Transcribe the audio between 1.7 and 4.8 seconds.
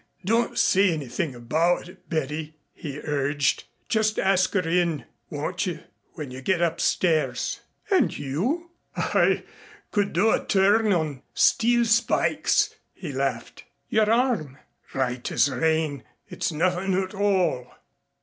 it, Betty," he urged. "Just ask her